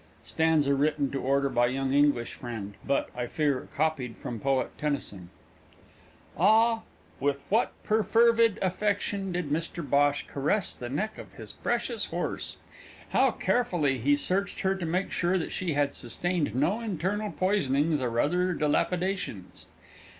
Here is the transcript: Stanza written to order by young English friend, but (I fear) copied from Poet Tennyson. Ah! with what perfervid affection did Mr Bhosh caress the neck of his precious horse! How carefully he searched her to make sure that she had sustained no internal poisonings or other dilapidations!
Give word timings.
Stanza 0.23 0.73
written 0.73 1.11
to 1.11 1.21
order 1.21 1.47
by 1.47 1.67
young 1.67 1.93
English 1.93 2.33
friend, 2.33 2.73
but 2.83 3.11
(I 3.15 3.27
fear) 3.27 3.67
copied 3.75 4.17
from 4.17 4.39
Poet 4.39 4.75
Tennyson. 4.75 5.29
Ah! 6.35 6.81
with 7.19 7.37
what 7.49 7.73
perfervid 7.83 8.57
affection 8.63 9.31
did 9.31 9.51
Mr 9.51 9.87
Bhosh 9.87 10.25
caress 10.25 10.73
the 10.73 10.89
neck 10.89 11.19
of 11.19 11.33
his 11.33 11.53
precious 11.53 12.05
horse! 12.05 12.57
How 13.09 13.29
carefully 13.29 13.99
he 13.99 14.15
searched 14.15 14.61
her 14.61 14.73
to 14.73 14.87
make 14.87 15.11
sure 15.11 15.37
that 15.37 15.51
she 15.51 15.73
had 15.75 15.93
sustained 15.93 16.55
no 16.55 16.79
internal 16.81 17.31
poisonings 17.31 18.01
or 18.01 18.19
other 18.19 18.55
dilapidations! 18.55 19.67